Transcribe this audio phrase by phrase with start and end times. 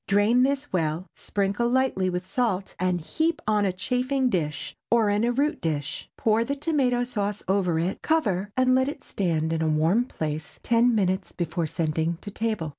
[0.07, 5.23] Drain this well, sprinkle lightly with salt, and heap upon a chafing dish or in
[5.23, 6.09] a root dish.
[6.17, 10.59] Pour the tomato sauce over it; cover and let it stand in a warm place
[10.63, 12.69] ten minutes before sending to table.